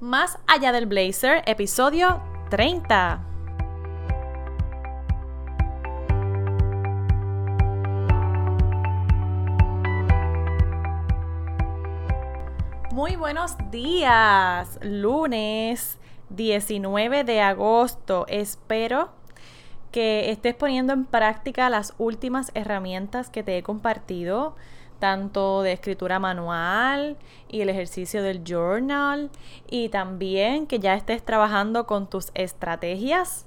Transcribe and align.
Más 0.00 0.38
allá 0.46 0.72
del 0.72 0.86
blazer, 0.86 1.42
episodio 1.44 2.22
30. 2.48 3.20
Muy 12.92 13.16
buenos 13.16 13.56
días, 13.70 14.78
lunes 14.80 15.98
19 16.30 17.24
de 17.24 17.42
agosto. 17.42 18.24
Espero 18.28 19.10
que 19.92 20.30
estés 20.30 20.54
poniendo 20.54 20.94
en 20.94 21.04
práctica 21.04 21.68
las 21.68 21.92
últimas 21.98 22.52
herramientas 22.54 23.28
que 23.28 23.42
te 23.42 23.58
he 23.58 23.62
compartido 23.62 24.56
tanto 25.00 25.62
de 25.62 25.72
escritura 25.72 26.20
manual 26.20 27.16
y 27.48 27.62
el 27.62 27.68
ejercicio 27.68 28.22
del 28.22 28.44
journal 28.44 29.30
y 29.68 29.88
también 29.88 30.68
que 30.68 30.78
ya 30.78 30.94
estés 30.94 31.24
trabajando 31.24 31.86
con 31.86 32.08
tus 32.08 32.30
estrategias 32.34 33.46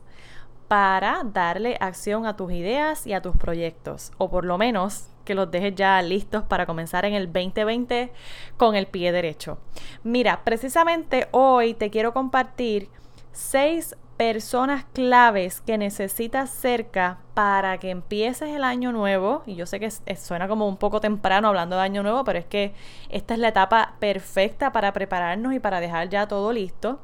para 0.68 1.22
darle 1.24 1.78
acción 1.80 2.26
a 2.26 2.36
tus 2.36 2.52
ideas 2.52 3.08
y 3.08 3.14
a 3.14 3.22
tus 3.22 3.38
proyectos 3.38 4.12
o 4.18 4.30
por 4.30 4.44
lo 4.44 4.58
menos 4.58 5.08
que 5.24 5.36
los 5.36 5.50
dejes 5.52 5.76
ya 5.76 6.02
listos 6.02 6.44
para 6.44 6.66
comenzar 6.66 7.06
en 7.06 7.14
el 7.14 7.32
2020 7.32 8.12
con 8.58 8.76
el 8.76 8.88
pie 8.88 9.12
derecho. 9.12 9.58
Mira, 10.04 10.44
precisamente 10.44 11.28
hoy 11.32 11.76
te 11.76 11.90
quiero 11.90 12.14
compartir 12.14 12.90
seis 13.32 13.96
personas 14.18 14.86
claves 14.94 15.62
que 15.62 15.78
necesitas 15.78 16.50
cerca 16.50 17.20
para 17.34 17.78
que 17.80 17.90
empieces 17.90 18.50
el 18.50 18.64
año 18.64 18.92
nuevo. 18.92 19.44
Y 19.46 19.56
yo 19.56 19.66
sé 19.66 19.80
que 19.80 19.92
suena 20.16 20.48
como 20.48 20.68
un 20.68 20.78
poco 20.78 21.02
temprano 21.02 21.50
hablando 21.50 21.76
de 21.76 21.82
año 21.82 22.04
nuevo, 22.04 22.24
pero 22.24 22.40
es 22.40 22.46
que 22.46 22.74
esta 23.10 23.34
es 23.34 23.40
la 23.40 23.50
etapa 23.50 23.96
perfecta 24.00 24.72
para 24.72 24.94
prepararnos 24.94 25.54
y 25.54 25.60
para 25.60 25.80
dejar 25.80 26.10
ya 26.10 26.28
todo 26.28 26.54
listo. 26.54 27.00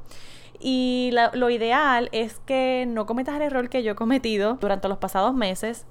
Y 0.59 1.11
lo 1.33 1.49
ideal 1.49 2.09
es 2.11 2.39
que 2.45 2.85
no 2.87 3.05
cometas 3.05 3.35
el 3.37 3.43
error 3.43 3.69
que 3.69 3.81
yo 3.81 3.93
he 3.93 3.95
cometido 3.95 4.55
durante 4.55 4.89
los 4.89 4.97
pasados 4.97 5.33
meses 5.33 5.85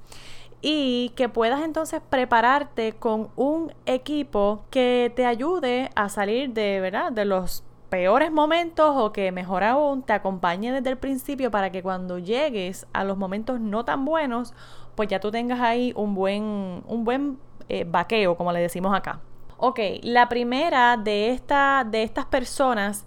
y 0.60 1.12
que 1.14 1.28
puedas 1.28 1.62
entonces 1.62 2.00
prepararte 2.08 2.92
con 2.92 3.30
un 3.36 3.72
equipo 3.86 4.64
que 4.70 5.12
te 5.14 5.24
ayude 5.24 5.90
a 5.94 6.08
salir 6.08 6.52
de, 6.52 6.80
¿verdad? 6.80 7.12
de 7.12 7.24
los 7.24 7.64
peores 7.88 8.30
momentos 8.30 8.94
o 8.96 9.12
que 9.12 9.32
mejor 9.32 9.64
aún 9.64 10.02
te 10.02 10.12
acompañe 10.12 10.72
desde 10.72 10.90
el 10.90 10.98
principio 10.98 11.50
para 11.50 11.70
que 11.70 11.82
cuando 11.82 12.18
llegues 12.18 12.86
a 12.92 13.04
los 13.04 13.16
momentos 13.16 13.60
no 13.60 13.84
tan 13.84 14.04
buenos, 14.04 14.54
pues 14.94 15.08
ya 15.08 15.20
tú 15.20 15.30
tengas 15.30 15.60
ahí 15.60 15.92
un 15.96 16.14
buen, 16.14 16.82
un 16.86 17.04
buen 17.04 17.38
eh, 17.68 17.84
vaqueo, 17.88 18.36
como 18.36 18.52
le 18.52 18.60
decimos 18.60 18.94
acá. 18.94 19.20
Ok, 19.56 19.80
la 20.02 20.28
primera 20.28 20.96
de, 20.96 21.30
esta, 21.30 21.84
de 21.88 22.02
estas 22.02 22.26
personas 22.26 23.06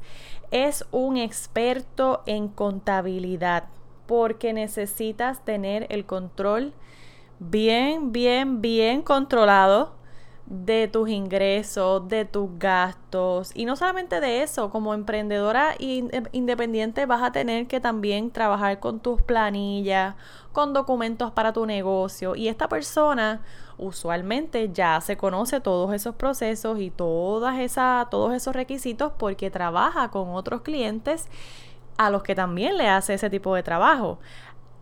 es 0.52 0.86
un 0.92 1.18
experto 1.18 2.24
en 2.26 2.50
contabilidad 2.50 3.66
porque 4.06 4.52
necesitas 4.52 5.46
tener 5.46 5.88
el 5.90 6.06
control 6.06 6.74
bien, 7.40 8.12
bien, 8.12 8.62
bien 8.62 9.02
controlado 9.02 9.94
de 10.52 10.90
tus 10.90 11.08
ingresos, 11.08 12.10
de 12.10 12.26
tus 12.26 12.50
gastos. 12.60 13.52
Y 13.56 13.64
no 13.64 13.78
solamente 13.78 14.20
de 14.20 14.44
eso, 14.44 14.70
como 14.70 14.94
emprendedora 14.94 15.76
independiente 15.80 17.06
vas 17.06 17.24
a 17.24 17.32
tener 17.32 17.68
que 17.68 17.80
también 17.80 18.32
trabajar 18.32 18.82
con 18.82 19.00
tus 19.00 19.22
planillas, 19.22 20.16
con 20.52 20.74
documentos 20.74 21.32
para 21.32 21.54
tu 21.54 21.66
negocio. 21.66 22.36
Y 22.36 22.50
esta 22.50 22.68
persona 22.68 23.42
usualmente 23.78 24.70
ya 24.74 25.00
se 25.00 25.16
conoce 25.16 25.62
todos 25.62 25.94
esos 25.94 26.16
procesos 26.16 26.80
y 26.80 26.90
todas 26.90 27.58
esas, 27.58 28.10
todos 28.10 28.34
esos 28.34 28.54
requisitos 28.54 29.14
porque 29.18 29.50
trabaja 29.52 30.12
con 30.12 30.32
otros 30.32 30.64
clientes 30.64 31.30
a 31.98 32.10
los 32.10 32.24
que 32.24 32.36
también 32.36 32.78
le 32.78 32.90
hace 32.90 33.14
ese 33.14 33.30
tipo 33.30 33.56
de 33.56 33.64
trabajo. 33.64 34.20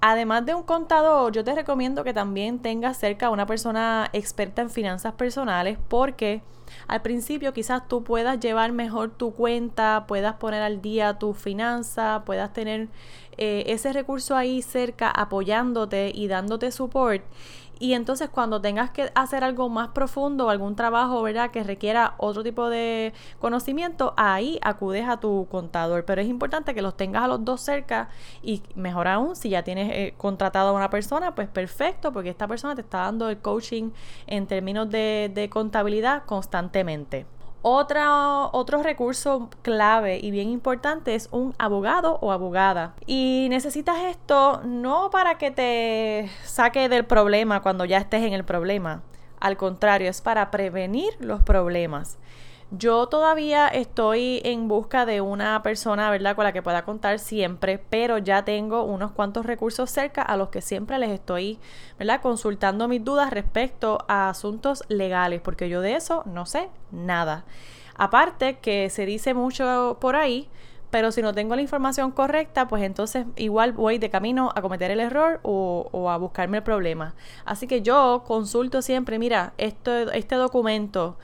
Además 0.02 0.46
de 0.46 0.56
un 0.56 0.64
contador, 0.64 1.34
yo 1.34 1.44
te 1.44 1.54
recomiendo 1.54 2.06
que 2.06 2.14
también 2.14 2.60
tengas 2.60 2.98
cerca 2.98 3.28
a 3.28 3.30
una 3.32 3.46
persona 3.46 4.10
experta 4.14 4.62
en 4.62 4.70
finanzas 4.70 5.14
personales 5.14 5.78
porque 5.90 6.42
al 6.88 7.02
principio 7.02 7.52
quizás 7.52 7.86
tú 7.88 8.04
puedas 8.04 8.40
llevar 8.40 8.72
mejor 8.72 9.10
tu 9.10 9.34
cuenta, 9.34 10.06
puedas 10.08 10.36
poner 10.36 10.62
al 10.62 10.82
día 10.82 11.20
tu 11.20 11.34
finanza, 11.34 12.24
puedas 12.26 12.54
tener 12.54 12.88
eh, 13.38 13.64
ese 13.68 13.92
recurso 13.92 14.38
ahí 14.38 14.62
cerca 14.62 15.10
apoyándote 15.10 16.12
y 16.14 16.28
dándote 16.28 16.72
support 16.72 17.24
y 17.80 17.94
entonces 17.94 18.30
cuando 18.30 18.60
tengas 18.60 18.92
que 18.92 19.10
hacer 19.16 19.44
algo 19.44 19.70
más 19.70 19.90
profundo, 19.90 20.50
algún 20.50 20.76
trabajo, 20.76 21.22
¿verdad? 21.22 21.50
Que 21.50 21.64
requiera 21.64 22.16
otro 22.18 22.44
tipo 22.44 22.70
de 22.70 23.14
conocimiento, 23.40 24.14
ahí 24.18 24.60
acudes 24.62 25.08
a 25.08 25.20
tu 25.22 25.48
contador. 25.50 26.04
Pero 26.04 26.22
es 26.22 26.28
importante 26.28 26.76
que 26.76 26.82
los 26.82 26.98
tengas 26.98 27.24
a 27.24 27.28
los 27.30 27.46
dos 27.46 27.62
cerca 27.62 28.10
y 28.44 28.62
mejor 28.76 29.08
aún, 29.08 29.36
si 29.38 29.50
ya 29.50 29.64
tienes 29.64 29.90
eh, 29.94 30.14
contratado 30.18 30.70
a 30.70 30.74
una 30.74 30.90
persona, 30.90 31.34
pues 31.36 31.48
perfecto, 31.48 32.12
porque 32.12 32.30
esta 32.30 32.48
persona 32.48 32.76
te 32.76 32.82
está 32.82 33.00
dando 33.00 33.30
el 33.30 33.38
coaching 33.38 33.92
en 34.28 34.46
términos 34.46 34.90
de, 34.90 35.32
de 35.34 35.50
contabilidad 35.50 36.24
constantemente. 36.26 37.26
Otra, 37.62 38.46
otro 38.46 38.82
recurso 38.84 39.50
clave 39.62 40.18
y 40.22 40.32
bien 40.32 40.50
importante 40.50 41.14
es 41.14 41.28
un 41.32 41.54
abogado 41.58 42.18
o 42.22 42.32
abogada. 42.32 42.96
Y 43.06 43.48
necesitas 43.50 43.98
esto 44.06 44.62
no 44.64 45.10
para 45.10 45.38
que 45.38 45.52
te 45.52 46.30
saque 46.44 46.88
del 46.88 47.06
problema 47.06 47.62
cuando 47.62 47.84
ya 47.84 47.98
estés 47.98 48.24
en 48.24 48.34
el 48.34 48.46
problema. 48.46 49.04
Al 49.42 49.58
contrario, 49.58 50.10
es 50.10 50.22
para 50.22 50.52
prevenir 50.52 51.10
los 51.20 51.44
problemas. 51.44 52.18
Yo 52.72 53.08
todavía 53.08 53.68
estoy 53.68 54.42
en 54.44 54.68
busca 54.68 55.08
de 55.08 55.22
una 55.22 55.64
persona, 55.64 56.12
¿verdad?, 56.12 56.36
con 56.36 56.44
la 56.44 56.54
que 56.54 56.62
pueda 56.62 56.86
contar 56.86 57.18
siempre, 57.18 57.80
pero 57.90 58.20
ya 58.20 58.46
tengo 58.46 58.84
unos 58.84 59.12
cuantos 59.12 59.48
recursos 59.48 59.90
cerca 59.90 60.22
a 60.22 60.38
los 60.38 60.50
que 60.50 60.62
siempre 60.62 61.00
les 61.00 61.10
estoy, 61.10 61.58
¿verdad?, 61.98 62.22
consultando 62.22 62.88
mis 62.88 63.04
dudas 63.04 63.32
respecto 63.32 64.06
a 64.08 64.30
asuntos 64.30 64.84
legales, 64.88 65.42
porque 65.42 65.68
yo 65.68 65.82
de 65.82 65.96
eso 65.96 66.22
no 66.28 66.46
sé 66.46 66.70
nada. 66.92 67.44
Aparte 67.96 68.60
que 68.60 68.92
se 68.92 69.08
dice 69.08 69.34
mucho 69.34 69.98
por 70.00 70.16
ahí, 70.16 70.48
pero 70.92 71.12
si 71.12 71.24
no 71.24 71.34
tengo 71.34 71.56
la 71.56 71.64
información 71.64 72.12
correcta, 72.12 72.68
pues 72.68 72.84
entonces 72.84 73.26
igual 73.36 73.74
voy 73.74 73.98
de 73.98 74.12
camino 74.12 74.52
a 74.56 74.62
cometer 74.62 74.92
el 74.92 75.00
error 75.00 75.40
o, 75.42 76.08
a 76.10 76.18
buscarme 76.18 76.58
el 76.58 76.64
problema. 76.64 77.16
Así 77.46 77.66
que 77.66 77.82
yo 77.82 78.24
consulto 78.28 78.84
siempre, 78.84 79.18
mira, 79.18 79.54
esto, 79.58 79.92
este 80.12 80.36
documento 80.36 81.18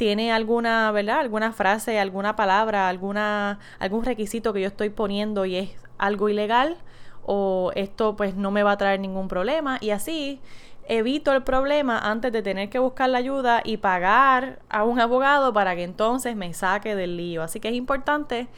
tiene 0.00 0.32
alguna, 0.32 0.90
¿verdad? 0.92 1.20
Alguna 1.20 1.52
frase, 1.52 2.00
alguna 2.00 2.34
palabra, 2.34 2.88
alguna, 2.88 3.58
algún 3.78 4.02
requisito 4.02 4.54
que 4.54 4.62
yo 4.62 4.68
estoy 4.68 4.88
poniendo 4.88 5.44
y 5.44 5.56
es 5.56 5.70
algo 5.98 6.30
ilegal 6.30 6.78
o 7.22 7.70
esto 7.74 8.16
pues 8.16 8.34
no 8.34 8.50
me 8.50 8.62
va 8.62 8.72
a 8.72 8.76
traer 8.78 8.98
ningún 8.98 9.28
problema 9.28 9.76
y 9.78 9.90
así 9.90 10.40
evito 10.88 11.34
el 11.34 11.42
problema 11.42 11.98
antes 11.98 12.32
de 12.32 12.40
tener 12.40 12.70
que 12.70 12.78
buscar 12.78 13.10
la 13.10 13.18
ayuda 13.18 13.60
y 13.62 13.76
pagar 13.76 14.60
a 14.70 14.84
un 14.84 14.98
abogado 15.00 15.52
para 15.52 15.76
que 15.76 15.84
entonces 15.84 16.34
me 16.34 16.54
saque 16.54 16.96
del 16.96 17.18
lío. 17.18 17.42
Así 17.42 17.60
que 17.60 17.68
es 17.68 17.74
importante 17.74 18.48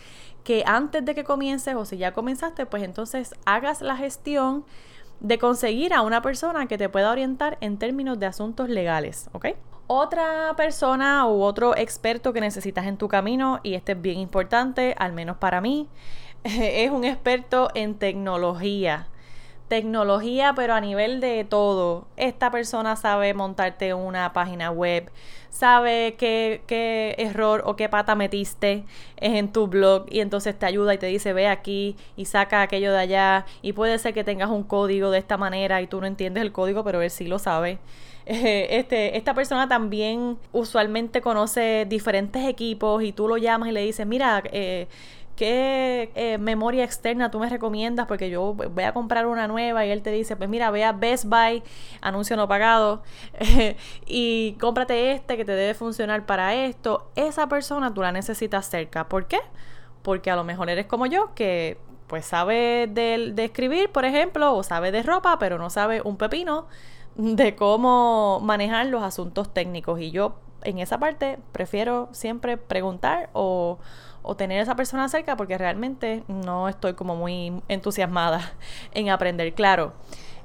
que 0.44 0.62
antes 0.64 1.04
de 1.04 1.12
que 1.12 1.24
comiences 1.24 1.74
o 1.74 1.84
si 1.84 1.96
ya 1.96 2.12
comenzaste, 2.12 2.66
pues 2.66 2.84
entonces 2.84 3.34
hagas 3.46 3.82
la 3.82 3.96
gestión 3.96 4.64
de 5.22 5.38
conseguir 5.38 5.94
a 5.94 6.02
una 6.02 6.20
persona 6.20 6.66
que 6.66 6.76
te 6.76 6.88
pueda 6.88 7.10
orientar 7.10 7.56
en 7.60 7.78
términos 7.78 8.18
de 8.18 8.26
asuntos 8.26 8.68
legales, 8.68 9.30
¿ok? 9.32 9.46
Otra 9.86 10.54
persona 10.56 11.26
u 11.26 11.42
otro 11.42 11.76
experto 11.76 12.32
que 12.32 12.40
necesitas 12.40 12.86
en 12.86 12.96
tu 12.96 13.08
camino, 13.08 13.60
y 13.62 13.74
este 13.74 13.92
es 13.92 14.02
bien 14.02 14.18
importante, 14.18 14.94
al 14.98 15.12
menos 15.12 15.36
para 15.36 15.60
mí, 15.60 15.88
es 16.44 16.90
un 16.90 17.04
experto 17.04 17.70
en 17.74 17.94
tecnología. 17.94 19.06
Tecnología, 19.72 20.52
pero 20.54 20.74
a 20.74 20.82
nivel 20.82 21.18
de 21.20 21.46
todo. 21.48 22.04
Esta 22.18 22.50
persona 22.50 22.94
sabe 22.94 23.32
montarte 23.32 23.94
una 23.94 24.34
página 24.34 24.70
web, 24.70 25.10
sabe 25.48 26.14
qué, 26.18 26.60
qué, 26.66 27.14
error 27.16 27.62
o 27.64 27.74
qué 27.74 27.88
pata 27.88 28.14
metiste 28.14 28.84
en 29.16 29.50
tu 29.50 29.68
blog 29.68 30.04
y 30.10 30.20
entonces 30.20 30.58
te 30.58 30.66
ayuda 30.66 30.92
y 30.92 30.98
te 30.98 31.06
dice 31.06 31.32
ve 31.32 31.48
aquí 31.48 31.96
y 32.18 32.26
saca 32.26 32.60
aquello 32.60 32.92
de 32.92 32.98
allá 32.98 33.46
y 33.62 33.72
puede 33.72 33.98
ser 33.98 34.12
que 34.12 34.24
tengas 34.24 34.50
un 34.50 34.62
código 34.62 35.10
de 35.10 35.20
esta 35.20 35.38
manera 35.38 35.80
y 35.80 35.86
tú 35.86 36.02
no 36.02 36.06
entiendes 36.06 36.42
el 36.42 36.52
código 36.52 36.84
pero 36.84 37.00
él 37.00 37.10
sí 37.10 37.26
lo 37.26 37.38
sabe 37.38 37.78
este, 38.24 39.16
esta 39.16 39.34
persona 39.34 39.68
también 39.68 40.38
usualmente 40.52 41.20
conoce 41.20 41.86
diferentes 41.88 42.46
equipos 42.46 43.02
y 43.02 43.12
tú 43.12 43.26
lo 43.26 43.36
llamas 43.36 43.68
y 43.68 43.72
le 43.72 43.82
dices, 43.82 44.06
mira, 44.06 44.42
eh, 44.52 44.86
¿qué 45.42 46.12
eh, 46.14 46.38
memoria 46.38 46.84
externa 46.84 47.32
tú 47.32 47.40
me 47.40 47.48
recomiendas? 47.48 48.06
Porque 48.06 48.30
yo 48.30 48.54
voy 48.54 48.84
a 48.84 48.94
comprar 48.94 49.26
una 49.26 49.48
nueva 49.48 49.84
y 49.84 49.90
él 49.90 50.00
te 50.00 50.12
dice, 50.12 50.36
pues 50.36 50.48
mira, 50.48 50.70
ve 50.70 50.84
a 50.84 50.92
Best 50.92 51.24
Buy, 51.24 51.64
anuncio 52.00 52.36
no 52.36 52.46
pagado, 52.46 53.02
y 54.06 54.52
cómprate 54.60 55.10
este 55.10 55.36
que 55.36 55.44
te 55.44 55.50
debe 55.50 55.74
funcionar 55.74 56.26
para 56.26 56.54
esto. 56.54 57.10
Esa 57.16 57.48
persona 57.48 57.92
tú 57.92 58.02
la 58.02 58.12
necesitas 58.12 58.70
cerca. 58.70 59.08
¿Por 59.08 59.26
qué? 59.26 59.40
Porque 60.02 60.30
a 60.30 60.36
lo 60.36 60.44
mejor 60.44 60.70
eres 60.70 60.86
como 60.86 61.06
yo, 61.06 61.34
que 61.34 61.76
pues 62.06 62.24
sabe 62.24 62.88
de, 62.88 63.32
de 63.34 63.44
escribir, 63.44 63.90
por 63.90 64.04
ejemplo, 64.04 64.54
o 64.54 64.62
sabe 64.62 64.92
de 64.92 65.02
ropa, 65.02 65.40
pero 65.40 65.58
no 65.58 65.70
sabe 65.70 66.02
un 66.02 66.18
pepino 66.18 66.68
de 67.16 67.56
cómo 67.56 68.38
manejar 68.44 68.86
los 68.86 69.02
asuntos 69.02 69.52
técnicos 69.52 69.98
y 69.98 70.12
yo 70.12 70.36
en 70.62 70.78
esa 70.78 70.98
parte 70.98 71.40
prefiero 71.50 72.08
siempre 72.12 72.56
preguntar 72.56 73.28
o, 73.32 73.80
o 74.22 74.36
tener 74.36 74.60
esa 74.60 74.76
persona 74.76 75.08
cerca 75.08 75.36
porque 75.36 75.58
realmente 75.58 76.24
no 76.28 76.68
estoy 76.68 76.94
como 76.94 77.16
muy 77.16 77.62
entusiasmada 77.68 78.52
en 78.92 79.10
aprender. 79.10 79.54
Claro, 79.54 79.92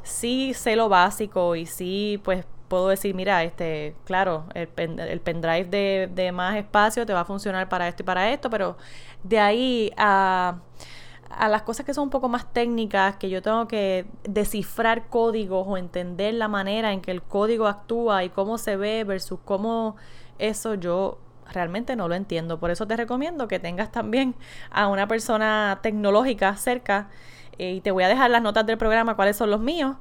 sí 0.03 0.53
sé 0.53 0.75
lo 0.75 0.89
básico 0.89 1.55
y 1.55 1.65
sí 1.65 2.19
pues 2.23 2.45
puedo 2.67 2.89
decir, 2.89 3.15
mira, 3.15 3.43
este, 3.43 3.95
claro, 4.03 4.45
el, 4.53 4.69
el 4.77 5.21
pendrive 5.21 5.65
de, 5.65 6.09
de 6.13 6.31
más 6.31 6.57
espacio 6.57 7.05
te 7.05 7.13
va 7.13 7.21
a 7.21 7.25
funcionar 7.25 7.69
para 7.69 7.87
esto 7.87 8.03
y 8.03 8.05
para 8.05 8.29
esto, 8.31 8.49
pero 8.49 8.77
de 9.23 9.39
ahí 9.39 9.91
a 9.97 10.57
a 11.29 11.49
las 11.49 11.63
cosas 11.63 11.85
que 11.85 11.93
son 11.93 12.05
un 12.05 12.09
poco 12.09 12.29
más 12.29 12.51
técnicas, 12.53 13.17
que 13.17 13.29
yo 13.29 13.41
tengo 13.41 13.67
que 13.67 14.05
descifrar 14.23 15.09
códigos 15.09 15.65
o 15.67 15.77
entender 15.77 16.33
la 16.33 16.47
manera 16.47 16.93
en 16.93 17.01
que 17.01 17.11
el 17.11 17.21
código 17.21 17.67
actúa 17.67 18.23
y 18.23 18.29
cómo 18.29 18.57
se 18.57 18.77
ve 18.77 19.03
versus 19.03 19.39
cómo 19.43 19.95
eso 20.39 20.75
yo 20.75 21.19
realmente 21.51 21.95
no 21.95 22.07
lo 22.07 22.15
entiendo. 22.15 22.59
Por 22.59 22.71
eso 22.71 22.87
te 22.87 22.95
recomiendo 22.95 23.47
que 23.47 23.59
tengas 23.59 23.91
también 23.91 24.35
a 24.69 24.87
una 24.87 25.07
persona 25.07 25.79
tecnológica 25.81 26.55
cerca 26.55 27.09
eh, 27.57 27.73
y 27.73 27.81
te 27.81 27.91
voy 27.91 28.03
a 28.03 28.07
dejar 28.07 28.29
las 28.29 28.41
notas 28.41 28.65
del 28.65 28.77
programa 28.77 29.15
cuáles 29.15 29.37
son 29.37 29.49
los 29.49 29.59
míos. 29.59 29.95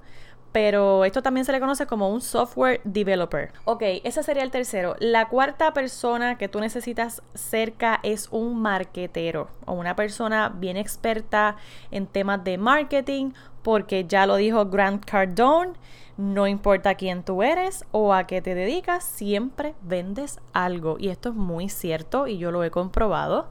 Pero 0.52 1.04
esto 1.04 1.22
también 1.22 1.44
se 1.44 1.52
le 1.52 1.60
conoce 1.60 1.86
como 1.86 2.08
un 2.08 2.22
software 2.22 2.80
developer. 2.84 3.52
Ok, 3.66 3.82
ese 4.04 4.22
sería 4.22 4.42
el 4.42 4.50
tercero. 4.50 4.96
La 5.00 5.28
cuarta 5.28 5.74
persona 5.74 6.38
que 6.38 6.48
tú 6.48 6.60
necesitas 6.60 7.20
cerca 7.34 8.00
es 8.02 8.28
un 8.30 8.62
marketero 8.62 9.50
o 9.66 9.74
una 9.74 9.96
persona 9.96 10.48
bien 10.48 10.78
experta 10.78 11.56
en 11.90 12.06
temas 12.06 12.42
de 12.42 12.56
marketing, 12.56 13.32
porque 13.66 14.04
ya 14.06 14.26
lo 14.26 14.36
dijo 14.36 14.66
Grant 14.66 15.04
Cardone 15.04 15.72
no 16.16 16.46
importa 16.46 16.94
quién 16.94 17.24
tú 17.24 17.42
eres 17.42 17.84
o 17.90 18.14
a 18.14 18.28
qué 18.28 18.40
te 18.40 18.54
dedicas, 18.54 19.02
siempre 19.02 19.74
vendes 19.82 20.38
algo. 20.52 20.98
Y 21.00 21.08
esto 21.08 21.30
es 21.30 21.34
muy 21.34 21.68
cierto 21.68 22.28
y 22.28 22.38
yo 22.38 22.52
lo 22.52 22.62
he 22.62 22.70
comprobado. 22.70 23.48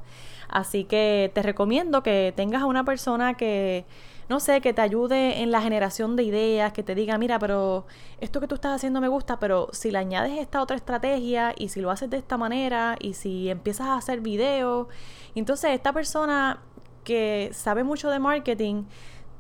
Así 0.47 0.85
que 0.85 1.31
te 1.33 1.41
recomiendo 1.41 2.01
que 2.01 2.31
tengas 2.33 2.61
a 2.61 2.65
una 2.65 2.85
persona 2.85 3.33
que, 3.33 3.83
no 4.29 4.39
sé, 4.39 4.61
que 4.61 4.71
te 4.71 4.81
ayude 4.81 5.41
en 5.41 5.51
la 5.51 5.61
generación 5.61 6.15
de 6.15 6.23
ideas, 6.23 6.71
que 6.71 6.81
te 6.81 6.95
diga, 6.95 7.17
mira, 7.17 7.37
pero 7.37 7.85
esto 8.21 8.39
que 8.39 8.47
tú 8.47 8.55
estás 8.55 8.73
haciendo 8.73 9.01
me 9.01 9.09
gusta, 9.09 9.37
pero 9.37 9.67
si 9.73 9.91
le 9.91 9.97
añades 9.97 10.39
esta 10.39 10.61
otra 10.61 10.77
estrategia 10.77 11.53
y 11.57 11.67
si 11.67 11.81
lo 11.81 11.91
haces 11.91 12.09
de 12.09 12.17
esta 12.17 12.37
manera 12.37 12.95
y 13.01 13.15
si 13.15 13.49
empiezas 13.49 13.87
a 13.87 13.97
hacer 13.97 14.21
videos, 14.21 14.87
entonces 15.35 15.71
esta 15.71 15.91
persona 15.91 16.61
que 17.03 17.51
sabe 17.53 17.83
mucho 17.83 18.09
de 18.09 18.19
marketing 18.19 18.85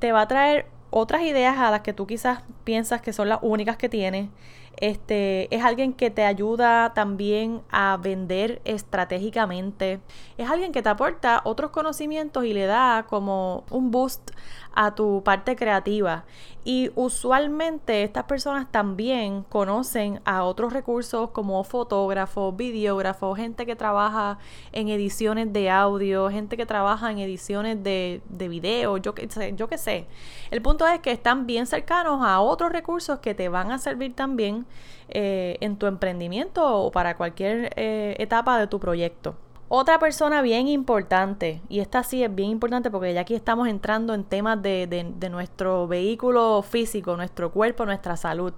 te 0.05 0.11
va 0.11 0.21
a 0.21 0.27
traer 0.27 0.67
otras 0.91 1.23
ideas 1.23 1.57
a 1.57 1.71
las 1.71 1.81
que 1.81 1.91
tú 1.91 2.05
quizás 2.05 2.43
piensas 2.63 3.01
que 3.01 3.11
son 3.11 3.27
las 3.27 3.39
únicas 3.41 3.75
que 3.75 3.89
tienes. 3.89 4.29
Este, 4.77 5.53
es 5.55 5.63
alguien 5.63 5.93
que 5.93 6.11
te 6.11 6.23
ayuda 6.23 6.93
también 6.93 7.63
a 7.71 7.97
vender 7.97 8.61
estratégicamente. 8.65 9.99
Es 10.37 10.47
alguien 10.47 10.71
que 10.71 10.83
te 10.83 10.89
aporta 10.89 11.41
otros 11.43 11.71
conocimientos 11.71 12.45
y 12.45 12.53
le 12.53 12.67
da 12.67 13.07
como 13.09 13.63
un 13.71 13.89
boost 13.89 14.29
a 14.75 14.93
tu 14.93 15.23
parte 15.23 15.55
creativa. 15.55 16.25
Y 16.67 16.91
usualmente 16.95 18.01
estas 18.01 18.23
personas 18.23 18.71
también 18.71 19.43
conocen 19.43 20.19
a 20.25 20.43
otros 20.43 20.73
recursos 20.73 21.29
como 21.29 21.63
fotógrafos, 21.63 22.57
videógrafos, 22.57 23.37
gente 23.37 23.67
que 23.67 23.75
trabaja 23.75 24.39
en 24.71 24.89
ediciones 24.89 25.53
de 25.53 25.69
audio, 25.69 26.27
gente 26.31 26.57
que 26.57 26.65
trabaja 26.65 27.11
en 27.11 27.19
ediciones 27.19 27.83
de, 27.83 28.23
de 28.29 28.47
video, 28.47 28.97
yo 28.97 29.13
qué 29.13 29.29
sé, 29.29 29.53
yo 29.55 29.67
qué 29.67 29.77
sé. 29.77 30.07
El 30.49 30.63
punto 30.63 30.87
es 30.87 30.99
que 31.01 31.11
están 31.11 31.45
bien 31.45 31.67
cercanos 31.67 32.25
a 32.25 32.41
otros 32.41 32.71
recursos 32.71 33.19
que 33.19 33.35
te 33.35 33.47
van 33.47 33.71
a 33.71 33.77
servir 33.77 34.15
también 34.15 34.65
eh, 35.09 35.57
en 35.61 35.77
tu 35.77 35.85
emprendimiento 35.85 36.65
o 36.65 36.91
para 36.91 37.15
cualquier 37.15 37.73
eh, 37.75 38.15
etapa 38.17 38.57
de 38.57 38.65
tu 38.65 38.79
proyecto. 38.79 39.35
Otra 39.67 39.97
persona 39.97 40.43
bien 40.43 40.67
importante, 40.67 41.59
y 41.69 41.79
esta 41.79 42.03
sí 42.03 42.23
es 42.23 42.33
bien 42.33 42.51
importante 42.51 42.91
porque 42.91 43.13
ya 43.13 43.21
aquí 43.21 43.33
estamos 43.33 43.67
entrando 43.67 44.13
en 44.13 44.23
temas 44.23 44.61
de, 44.61 44.85
de, 44.87 45.29
nuestro 45.29 45.87
vehículo 45.87 46.61
físico, 46.61 47.17
nuestro 47.17 47.51
cuerpo, 47.51 47.83
nuestra 47.83 48.15
salud, 48.15 48.53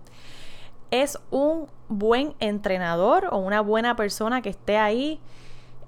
es 0.91 1.17
un 1.31 1.67
buen 1.87 2.33
entrenador 2.39 3.29
o 3.31 3.37
una 3.37 3.61
buena 3.61 3.95
persona 3.95 4.41
que 4.41 4.49
esté 4.49 4.77
ahí 4.77 5.19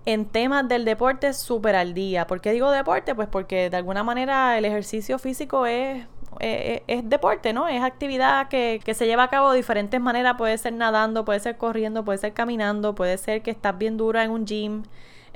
en 0.05 0.25
temas 0.25 0.67
del 0.69 0.85
deporte 0.85 1.33
súper 1.33 1.75
al 1.75 1.93
día. 1.93 2.25
¿Por 2.25 2.39
qué 2.39 2.53
digo 2.53 2.71
deporte? 2.71 3.13
Pues 3.13 3.27
porque 3.27 3.69
de 3.69 3.75
alguna 3.77 4.03
manera 4.03 4.57
el 4.57 4.63
ejercicio 4.63 5.19
físico 5.19 5.65
es 5.65 6.05
es, 6.39 7.09
deporte, 7.09 7.53
¿no? 7.53 7.67
Es 7.67 7.81
actividad 7.81 8.47
que, 8.47 8.81
que, 8.83 8.93
se 8.93 9.05
lleva 9.05 9.23
a 9.23 9.29
cabo 9.29 9.51
de 9.51 9.57
diferentes 9.57 9.99
maneras. 9.99 10.35
Puede 10.37 10.57
ser 10.57 10.73
nadando, 10.73 11.25
puede 11.25 11.39
ser 11.39 11.57
corriendo, 11.57 12.03
puede 12.05 12.17
ser 12.17 12.33
caminando, 12.33 12.95
puede 12.95 13.17
ser 13.17 13.41
que 13.41 13.51
estás 13.51 13.77
bien 13.77 13.97
dura 13.97 14.23
en 14.23 14.31
un 14.31 14.45
gym. 14.45 14.83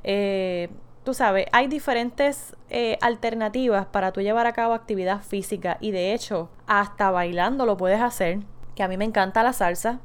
Eh, 0.04 0.70
tú 1.04 1.14
sabes, 1.14 1.48
hay 1.52 1.68
diferentes 1.68 2.56
eh, 2.70 2.98
alternativas 3.02 3.86
para 3.86 4.12
tú 4.12 4.22
llevar 4.22 4.48
a 4.48 4.54
cabo 4.54 4.74
actividad 4.74 5.22
física 5.22 5.78
y 5.80 5.92
de 5.92 6.14
hecho 6.14 6.50
hasta 6.68 7.12
bailando 7.12 7.66
lo 7.66 7.78
puedes 7.78 8.02
hacer, 8.02 8.40
que 8.76 8.84
a 8.84 8.88
mí 8.88 8.98
me 8.98 9.06
encanta 9.06 9.44
la 9.44 9.54
salsa, 9.54 10.00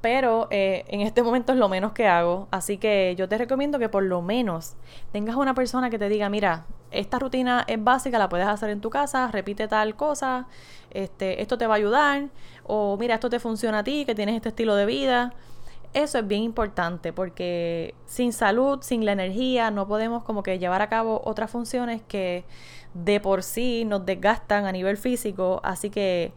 pero 0.00 0.48
eh, 0.50 0.84
en 0.88 1.00
este 1.02 1.22
momento 1.22 1.52
es 1.52 1.58
lo 1.58 1.68
menos 1.68 1.92
que 1.92 2.06
hago, 2.06 2.48
así 2.50 2.78
que 2.78 3.14
yo 3.16 3.28
te 3.28 3.36
recomiendo 3.38 3.78
que 3.78 3.88
por 3.88 4.02
lo 4.02 4.22
menos 4.22 4.74
tengas 5.12 5.36
una 5.36 5.54
persona 5.54 5.90
que 5.90 5.98
te 5.98 6.08
diga, 6.08 6.28
mira, 6.30 6.64
esta 6.90 7.18
rutina 7.18 7.64
es 7.66 7.82
básica, 7.82 8.18
la 8.18 8.28
puedes 8.28 8.46
hacer 8.46 8.70
en 8.70 8.80
tu 8.80 8.90
casa, 8.90 9.30
repite 9.30 9.68
tal 9.68 9.94
cosa, 9.96 10.46
este, 10.90 11.42
esto 11.42 11.58
te 11.58 11.66
va 11.66 11.74
a 11.74 11.76
ayudar, 11.76 12.28
o 12.64 12.96
mira, 12.98 13.14
esto 13.14 13.30
te 13.30 13.38
funciona 13.38 13.80
a 13.80 13.84
ti, 13.84 14.04
que 14.04 14.14
tienes 14.14 14.36
este 14.36 14.50
estilo 14.50 14.74
de 14.74 14.86
vida. 14.86 15.32
Eso 15.92 16.18
es 16.18 16.26
bien 16.28 16.42
importante 16.42 17.12
porque 17.12 17.94
sin 18.06 18.32
salud, 18.32 18.78
sin 18.80 19.04
la 19.04 19.10
energía, 19.10 19.72
no 19.72 19.88
podemos 19.88 20.22
como 20.22 20.44
que 20.44 20.60
llevar 20.60 20.82
a 20.82 20.88
cabo 20.88 21.20
otras 21.24 21.50
funciones 21.50 22.00
que 22.06 22.44
de 22.94 23.18
por 23.18 23.42
sí 23.42 23.84
nos 23.84 24.06
desgastan 24.06 24.66
a 24.66 24.72
nivel 24.72 24.96
físico. 24.96 25.60
Así 25.64 25.90
que 25.90 26.32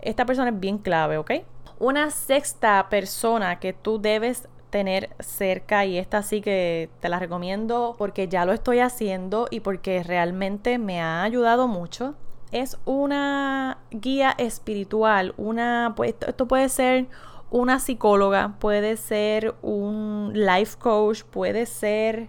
esta 0.00 0.24
persona 0.24 0.50
es 0.50 0.60
bien 0.60 0.78
clave, 0.78 1.18
¿ok? 1.18 1.32
Una 1.78 2.10
sexta 2.10 2.88
persona 2.88 3.58
que 3.58 3.72
tú 3.72 4.00
debes 4.00 4.48
tener 4.70 5.10
cerca 5.20 5.84
y 5.84 5.98
esta 5.98 6.22
sí 6.22 6.40
que 6.40 6.88
te 7.00 7.10
la 7.10 7.18
recomiendo 7.18 7.94
porque 7.98 8.26
ya 8.28 8.46
lo 8.46 8.52
estoy 8.52 8.78
haciendo 8.80 9.46
y 9.50 9.60
porque 9.60 10.02
realmente 10.02 10.78
me 10.78 11.00
ha 11.00 11.22
ayudado 11.22 11.68
mucho. 11.68 12.14
Es 12.52 12.78
una 12.84 13.78
guía 13.90 14.34
espiritual, 14.38 15.34
una 15.36 15.92
pues 15.94 16.14
esto 16.26 16.48
puede 16.48 16.68
ser 16.70 17.06
una 17.50 17.80
psicóloga, 17.80 18.54
puede 18.58 18.96
ser 18.96 19.54
un 19.60 20.32
life 20.34 20.78
coach, 20.78 21.22
puede 21.24 21.66
ser 21.66 22.28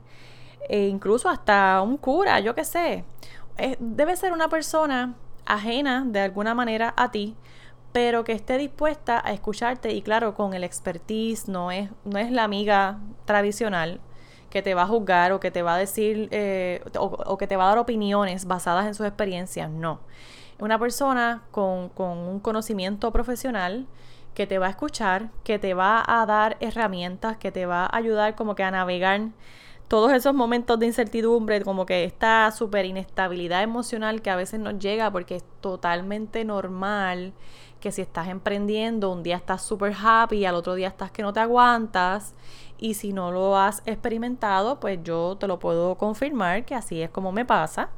eh, 0.68 0.88
incluso 0.88 1.30
hasta 1.30 1.82
un 1.82 1.98
cura, 1.98 2.42
yo 2.42 2.56
qué 2.56 2.66
sé. 2.66 3.06
debe 3.80 4.16
ser 4.18 4.34
una 4.34 4.50
persona 4.50 5.16
ajena 5.46 6.04
de 6.06 6.20
alguna 6.20 6.54
manera 6.54 6.94
a 6.98 7.12
ti, 7.12 7.36
pero 7.94 8.24
que 8.24 8.34
esté 8.34 8.58
dispuesta 8.58 9.22
a 9.24 9.32
escucharte 9.32 9.94
y 9.94 10.02
claro, 10.02 10.34
con 10.34 10.54
el 10.54 10.64
expertise, 10.64 11.48
no 11.48 11.72
es, 11.72 11.90
no 12.04 12.20
es 12.20 12.32
la 12.32 12.44
amiga 12.44 13.00
tradicional 13.26 14.02
que 14.50 14.62
te 14.62 14.74
va 14.74 14.84
a 14.84 14.88
juzgar 14.88 15.32
o 15.32 15.40
que 15.40 15.52
te 15.52 15.62
va 15.62 15.76
a 15.76 15.78
decir 15.78 16.28
eh, 16.32 16.84
o, 16.98 17.38
que 17.38 17.48
te 17.48 17.56
va 17.56 17.66
a 17.66 17.68
dar 17.70 17.78
opiniones 17.78 18.46
basadas 18.46 18.88
en 18.88 18.96
sus 18.96 19.06
experiencias, 19.06 19.70
no. 19.70 20.00
Una 20.60 20.78
persona 20.80 21.44
con, 21.52 21.90
con 21.90 22.18
un 22.18 22.40
conocimiento 22.40 23.12
profesional 23.12 23.88
que 24.34 24.48
te 24.48 24.58
va 24.58 24.68
a 24.68 24.70
escuchar, 24.72 25.30
que 25.44 25.60
te 25.60 25.74
va 25.74 26.04
a 26.06 26.26
dar 26.26 26.58
herramientas, 26.60 27.38
que 27.38 27.52
te 27.52 27.66
va 27.66 27.86
a 27.86 27.96
ayudar 27.96 28.36
como 28.36 28.56
que 28.56 28.64
a 28.64 28.72
navegar 28.72 29.22
todos 29.88 30.12
esos 30.14 30.34
momentos 30.34 30.80
de 30.80 30.88
incertidumbre, 30.88 31.62
como 31.62 31.86
que 31.86 32.04
esta 32.04 32.50
súper 32.52 32.86
inestabilidad 32.86 33.62
emocional 33.62 34.24
que 34.24 34.32
a 34.32 34.36
veces 34.36 34.60
nos 34.60 34.80
llega 34.80 35.12
porque 35.12 35.36
es 35.36 35.44
totalmente 35.62 36.46
normal 36.46 37.34
que 37.84 37.92
si 37.92 38.02
estás 38.02 38.30
emprendiendo, 38.30 39.12
un 39.12 39.24
día 39.24 39.36
estás 39.36 39.62
súper 39.62 39.94
happy 39.94 40.46
al 40.46 40.56
otro 40.56 40.74
día 40.74 40.88
estás 40.88 41.12
que 41.12 41.22
no 41.22 41.34
te 41.34 41.42
aguantas. 41.42 42.34
Y 42.78 42.94
si 42.94 43.12
no 43.12 43.30
lo 43.30 43.58
has 43.58 43.84
experimentado, 43.86 44.80
pues 44.80 45.00
yo 45.04 45.36
te 45.38 45.48
lo 45.48 45.60
puedo 45.60 45.96
confirmar 45.98 46.64
que 46.64 46.76
así 46.76 47.02
es 47.02 47.10
como 47.10 47.34
me 47.34 47.44
pasa. 47.44 47.90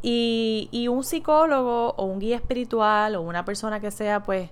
Y, 0.00 0.70
y 0.72 0.88
un 0.88 1.04
psicólogo 1.04 1.90
o 1.98 2.04
un 2.06 2.18
guía 2.18 2.36
espiritual 2.36 3.14
o 3.14 3.20
una 3.20 3.44
persona 3.44 3.78
que 3.78 3.90
sea, 3.90 4.22
pues, 4.22 4.48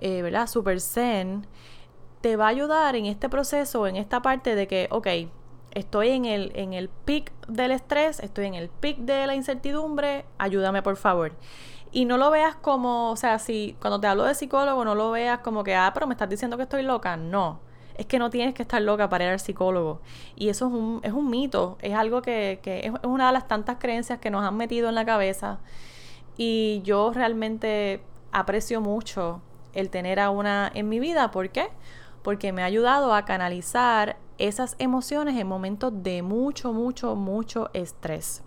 eh, 0.00 0.22
¿verdad? 0.22 0.46
Super 0.46 0.80
zen, 0.80 1.44
te 2.20 2.36
va 2.36 2.44
a 2.44 2.48
ayudar 2.50 2.94
en 2.94 3.06
este 3.06 3.28
proceso, 3.28 3.88
en 3.88 3.96
esta 3.96 4.22
parte 4.22 4.54
de 4.54 4.68
que, 4.68 4.86
ok, 4.92 5.08
estoy 5.72 6.10
en 6.10 6.26
el, 6.26 6.52
en 6.54 6.74
el 6.74 6.88
pic 6.88 7.32
del 7.48 7.72
estrés, 7.72 8.20
estoy 8.20 8.46
en 8.46 8.54
el 8.54 8.68
pic 8.68 8.98
de 8.98 9.26
la 9.26 9.34
incertidumbre, 9.34 10.26
ayúdame 10.38 10.80
por 10.80 10.94
favor. 10.94 11.32
Y 11.92 12.06
no 12.06 12.16
lo 12.16 12.30
veas 12.30 12.56
como, 12.56 13.10
o 13.10 13.16
sea, 13.16 13.38
si 13.38 13.76
cuando 13.80 14.00
te 14.00 14.06
hablo 14.06 14.24
de 14.24 14.34
psicólogo, 14.34 14.84
no 14.84 14.94
lo 14.94 15.10
veas 15.10 15.40
como 15.40 15.62
que, 15.62 15.74
ah, 15.74 15.90
pero 15.92 16.06
me 16.06 16.14
estás 16.14 16.28
diciendo 16.28 16.56
que 16.56 16.62
estoy 16.62 16.82
loca. 16.82 17.18
No, 17.18 17.60
es 17.96 18.06
que 18.06 18.18
no 18.18 18.30
tienes 18.30 18.54
que 18.54 18.62
estar 18.62 18.80
loca 18.80 19.10
para 19.10 19.24
ir 19.24 19.30
al 19.30 19.40
psicólogo. 19.40 20.00
Y 20.34 20.48
eso 20.48 20.68
es 20.68 20.72
un, 20.72 21.00
es 21.02 21.12
un 21.12 21.28
mito, 21.28 21.76
es 21.82 21.94
algo 21.94 22.22
que, 22.22 22.60
que 22.62 22.86
es 22.86 22.92
una 23.02 23.26
de 23.26 23.32
las 23.34 23.46
tantas 23.46 23.76
creencias 23.78 24.18
que 24.18 24.30
nos 24.30 24.42
han 24.42 24.56
metido 24.56 24.88
en 24.88 24.94
la 24.94 25.04
cabeza. 25.04 25.60
Y 26.38 26.80
yo 26.82 27.12
realmente 27.12 28.02
aprecio 28.32 28.80
mucho 28.80 29.42
el 29.74 29.90
tener 29.90 30.18
a 30.18 30.30
una 30.30 30.70
en 30.74 30.88
mi 30.88 30.98
vida. 30.98 31.30
¿Por 31.30 31.50
qué? 31.50 31.68
Porque 32.22 32.52
me 32.52 32.62
ha 32.62 32.66
ayudado 32.66 33.14
a 33.14 33.24
canalizar 33.26 34.16
esas 34.38 34.76
emociones 34.78 35.38
en 35.38 35.46
momentos 35.46 35.92
de 36.02 36.22
mucho, 36.22 36.72
mucho, 36.72 37.14
mucho 37.16 37.70
estrés. 37.74 38.42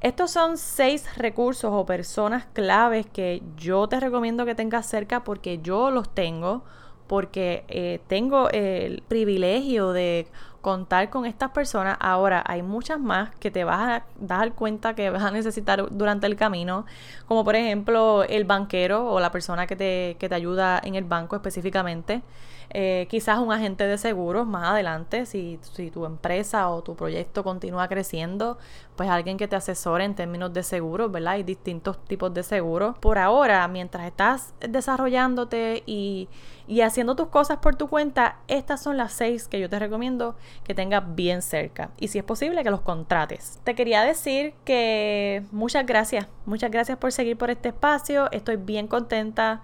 Estos 0.00 0.30
son 0.30 0.58
seis 0.58 1.16
recursos 1.16 1.72
o 1.74 1.84
personas 1.84 2.46
claves 2.52 3.06
que 3.06 3.42
yo 3.56 3.88
te 3.88 3.98
recomiendo 3.98 4.46
que 4.46 4.54
tengas 4.54 4.86
cerca 4.86 5.24
porque 5.24 5.58
yo 5.58 5.90
los 5.90 6.14
tengo, 6.14 6.62
porque 7.08 7.64
eh, 7.66 8.00
tengo 8.06 8.48
el 8.50 9.02
privilegio 9.08 9.90
de 9.90 10.28
contar 10.60 11.10
con 11.10 11.26
estas 11.26 11.50
personas. 11.50 11.96
Ahora 11.98 12.44
hay 12.46 12.62
muchas 12.62 13.00
más 13.00 13.34
que 13.40 13.50
te 13.50 13.64
vas 13.64 13.80
a 13.80 14.04
dar 14.20 14.52
cuenta 14.52 14.94
que 14.94 15.10
vas 15.10 15.24
a 15.24 15.32
necesitar 15.32 15.88
durante 15.90 16.28
el 16.28 16.36
camino, 16.36 16.86
como 17.26 17.44
por 17.44 17.56
ejemplo 17.56 18.22
el 18.22 18.44
banquero 18.44 19.10
o 19.10 19.18
la 19.18 19.32
persona 19.32 19.66
que 19.66 19.74
te, 19.74 20.16
que 20.20 20.28
te 20.28 20.34
ayuda 20.36 20.80
en 20.84 20.94
el 20.94 21.04
banco 21.04 21.34
específicamente. 21.34 22.22
Eh, 22.70 23.06
quizás 23.08 23.38
un 23.38 23.50
agente 23.50 23.86
de 23.86 23.96
seguros 23.96 24.46
más 24.46 24.68
adelante, 24.68 25.24
si, 25.24 25.58
si 25.62 25.90
tu 25.90 26.04
empresa 26.04 26.68
o 26.68 26.82
tu 26.82 26.96
proyecto 26.96 27.42
continúa 27.42 27.88
creciendo, 27.88 28.58
pues 28.94 29.08
alguien 29.08 29.38
que 29.38 29.48
te 29.48 29.56
asesore 29.56 30.04
en 30.04 30.14
términos 30.14 30.52
de 30.52 30.62
seguros, 30.62 31.10
¿verdad? 31.10 31.34
Hay 31.34 31.44
distintos 31.44 32.04
tipos 32.04 32.34
de 32.34 32.42
seguros. 32.42 32.98
Por 32.98 33.18
ahora, 33.18 33.66
mientras 33.68 34.06
estás 34.06 34.54
desarrollándote 34.60 35.82
y, 35.86 36.28
y 36.66 36.82
haciendo 36.82 37.16
tus 37.16 37.28
cosas 37.28 37.58
por 37.58 37.76
tu 37.76 37.88
cuenta, 37.88 38.36
estas 38.48 38.82
son 38.82 38.98
las 38.98 39.12
seis 39.12 39.48
que 39.48 39.60
yo 39.60 39.70
te 39.70 39.78
recomiendo 39.78 40.36
que 40.64 40.74
tengas 40.74 41.14
bien 41.14 41.40
cerca. 41.40 41.90
Y 41.98 42.08
si 42.08 42.18
es 42.18 42.24
posible, 42.24 42.62
que 42.64 42.70
los 42.70 42.82
contrates. 42.82 43.60
Te 43.64 43.74
quería 43.74 44.02
decir 44.02 44.52
que 44.64 45.42
muchas 45.52 45.86
gracias, 45.86 46.26
muchas 46.44 46.70
gracias 46.70 46.98
por 46.98 47.12
seguir 47.12 47.38
por 47.38 47.50
este 47.50 47.68
espacio. 47.70 48.30
Estoy 48.30 48.56
bien 48.56 48.88
contenta. 48.88 49.62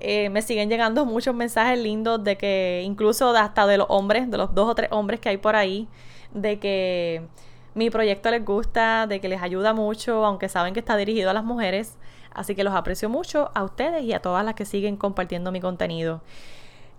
Eh, 0.00 0.28
me 0.30 0.42
siguen 0.42 0.68
llegando 0.68 1.04
muchos 1.04 1.34
mensajes 1.34 1.78
lindos 1.78 2.22
de 2.22 2.36
que 2.36 2.82
incluso 2.84 3.30
hasta 3.30 3.66
de 3.66 3.78
los 3.78 3.86
hombres, 3.88 4.30
de 4.30 4.36
los 4.36 4.54
dos 4.54 4.68
o 4.68 4.74
tres 4.74 4.88
hombres 4.92 5.20
que 5.20 5.30
hay 5.30 5.36
por 5.36 5.56
ahí, 5.56 5.88
de 6.32 6.58
que 6.58 7.26
mi 7.74 7.90
proyecto 7.90 8.30
les 8.30 8.44
gusta, 8.44 9.06
de 9.06 9.20
que 9.20 9.28
les 9.28 9.42
ayuda 9.42 9.72
mucho, 9.72 10.24
aunque 10.24 10.48
saben 10.48 10.74
que 10.74 10.80
está 10.80 10.96
dirigido 10.96 11.30
a 11.30 11.34
las 11.34 11.44
mujeres. 11.44 11.98
Así 12.32 12.54
que 12.54 12.64
los 12.64 12.74
aprecio 12.74 13.08
mucho 13.08 13.50
a 13.54 13.64
ustedes 13.64 14.02
y 14.02 14.12
a 14.12 14.20
todas 14.20 14.44
las 14.44 14.54
que 14.54 14.66
siguen 14.66 14.96
compartiendo 14.96 15.52
mi 15.52 15.60
contenido. 15.60 16.20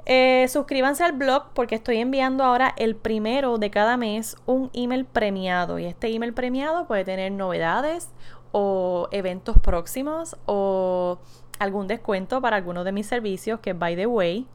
Eh, 0.10 0.48
suscríbanse 0.48 1.04
al 1.04 1.12
blog 1.12 1.50
porque 1.54 1.76
estoy 1.76 1.98
enviando 1.98 2.44
ahora 2.44 2.74
el 2.78 2.96
primero 2.96 3.58
de 3.58 3.70
cada 3.70 3.98
mes 3.98 4.38
un 4.46 4.70
email 4.74 5.04
premiado 5.04 5.80
y 5.80 5.86
este 5.86 6.08
email 6.08 6.34
premiado 6.34 6.88
puede 6.88 7.04
tener 7.04 7.32
novedades 7.34 8.10
o 8.54 9.10
eventos 9.12 9.58
próximos 9.60 10.38
o 10.46 11.20
algún 11.60 11.88
descuento 11.88 12.42
para 12.42 12.58
algunos 12.58 12.86
de 12.86 12.92
mis 12.92 13.08
servicios 13.08 13.60
que 13.60 13.74
by 13.74 13.96
the 13.96 14.08
way 14.08 14.48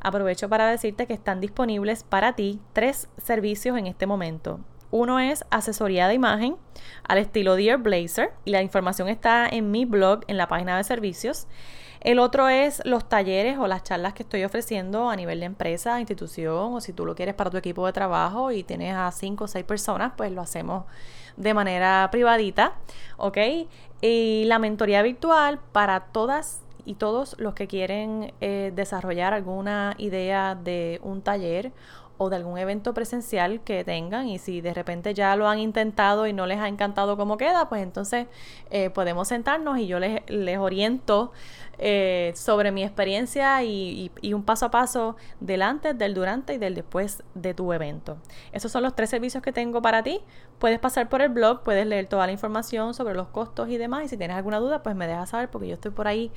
aprovecho 0.00 0.48
para 0.48 0.68
decirte 0.70 1.06
que 1.06 1.14
están 1.14 1.40
disponibles 1.40 2.04
para 2.04 2.34
ti 2.34 2.60
tres 2.72 3.08
servicios 3.18 3.76
en 3.76 3.86
este 3.86 4.06
momento. 4.06 4.60
Uno 4.90 5.18
es 5.18 5.44
asesoría 5.50 6.06
de 6.06 6.14
imagen 6.14 6.56
al 7.08 7.18
estilo 7.18 7.56
Dear 7.56 7.78
Blazer 7.78 8.32
y 8.44 8.52
la 8.52 8.62
información 8.62 9.08
está 9.08 9.48
en 9.48 9.70
mi 9.70 9.84
blog 9.84 10.20
en 10.28 10.36
la 10.36 10.46
página 10.46 10.76
de 10.76 10.84
servicios. 10.84 11.48
El 12.00 12.20
otro 12.20 12.48
es 12.48 12.82
los 12.84 13.08
talleres 13.08 13.58
o 13.58 13.66
las 13.66 13.82
charlas 13.82 14.12
que 14.12 14.22
estoy 14.22 14.44
ofreciendo 14.44 15.10
a 15.10 15.16
nivel 15.16 15.40
de 15.40 15.46
empresa, 15.46 15.98
institución 15.98 16.74
o 16.74 16.80
si 16.80 16.92
tú 16.92 17.04
lo 17.04 17.16
quieres 17.16 17.34
para 17.34 17.50
tu 17.50 17.56
equipo 17.56 17.84
de 17.84 17.92
trabajo 17.92 18.52
y 18.52 18.62
tienes 18.62 18.94
a 18.94 19.10
cinco 19.10 19.44
o 19.44 19.48
seis 19.48 19.64
personas, 19.64 20.12
pues 20.16 20.30
lo 20.30 20.40
hacemos 20.40 20.84
de 21.36 21.54
manera 21.54 22.08
privadita, 22.10 22.74
¿ok? 23.16 23.38
Y 24.00 24.44
la 24.46 24.58
mentoría 24.58 25.02
virtual 25.02 25.58
para 25.72 26.00
todas 26.00 26.62
y 26.84 26.94
todos 26.94 27.34
los 27.38 27.54
que 27.54 27.66
quieren 27.66 28.32
eh, 28.40 28.72
desarrollar 28.74 29.34
alguna 29.34 29.94
idea 29.98 30.54
de 30.54 31.00
un 31.02 31.20
taller 31.20 31.72
o 32.18 32.30
de 32.30 32.36
algún 32.36 32.58
evento 32.58 32.94
presencial 32.94 33.60
que 33.60 33.84
tengan 33.84 34.28
y 34.28 34.38
si 34.38 34.60
de 34.60 34.74
repente 34.74 35.14
ya 35.14 35.36
lo 35.36 35.48
han 35.48 35.58
intentado 35.58 36.26
y 36.26 36.32
no 36.32 36.46
les 36.46 36.58
ha 36.58 36.68
encantado 36.68 37.16
cómo 37.16 37.36
queda, 37.36 37.68
pues 37.68 37.82
entonces 37.82 38.26
eh, 38.70 38.90
podemos 38.90 39.28
sentarnos 39.28 39.78
y 39.78 39.86
yo 39.86 39.98
les, 39.98 40.22
les 40.28 40.58
oriento 40.58 41.32
eh, 41.78 42.32
sobre 42.34 42.72
mi 42.72 42.82
experiencia 42.82 43.62
y, 43.62 44.10
un 44.32 44.44
paso 44.44 44.66
a 44.66 44.70
paso 44.70 45.16
del 45.40 45.60
antes, 45.60 45.96
del 45.96 46.14
durante 46.14 46.54
y 46.54 46.58
del 46.58 46.74
después 46.74 47.22
de 47.34 47.52
tu 47.52 47.72
evento. 47.72 48.16
Esos 48.52 48.72
son 48.72 48.82
los 48.82 48.94
tres 48.94 49.10
servicios 49.10 49.42
que 49.42 49.52
tengo 49.52 49.82
para 49.82 50.02
ti. 50.02 50.20
Puedes 50.58 50.78
pasar 50.78 51.08
por 51.10 51.20
el 51.20 51.28
blog, 51.28 51.62
puedes 51.62 51.86
leer 51.86 52.06
toda 52.06 52.26
la 52.26 52.32
información 52.32 52.94
sobre 52.94 53.14
los 53.14 53.28
costos 53.28 53.68
y 53.68 53.76
demás. 53.76 54.04
Y 54.04 54.08
si 54.08 54.16
tienes 54.16 54.36
alguna 54.36 54.58
duda, 54.58 54.82
pues 54.82 54.96
me 54.96 55.06
dejas 55.06 55.30
saber 55.30 55.50
porque 55.50 55.68
yo 55.68 55.74
estoy 55.74 55.90
por 55.90 56.08
ahí 56.08 56.32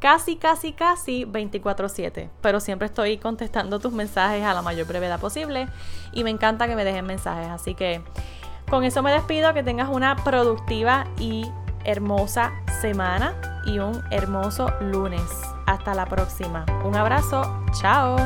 casi, 0.00 0.36
casi, 0.36 0.72
casi 0.74 1.24
24/7. 1.24 2.28
Pero 2.42 2.60
siempre 2.60 2.86
estoy 2.86 3.16
contestando 3.16 3.78
tus 3.80 3.92
mensajes 3.92 4.44
a 4.44 4.52
la 4.52 4.60
mayor 4.60 4.86
brevedad 4.86 5.13
posible 5.18 5.68
y 6.12 6.24
me 6.24 6.30
encanta 6.30 6.66
que 6.66 6.76
me 6.76 6.84
dejen 6.84 7.06
mensajes. 7.06 7.48
Así 7.48 7.74
que 7.74 8.02
con 8.68 8.84
eso 8.84 9.02
me 9.02 9.12
despido, 9.12 9.52
que 9.54 9.62
tengas 9.62 9.88
una 9.88 10.16
productiva 10.16 11.06
y 11.18 11.46
hermosa 11.84 12.52
semana 12.80 13.34
y 13.66 13.78
un 13.78 14.02
hermoso 14.10 14.70
lunes. 14.80 15.22
Hasta 15.66 15.94
la 15.94 16.06
próxima. 16.06 16.64
Un 16.84 16.96
abrazo. 16.96 17.42
Chao. 17.80 18.16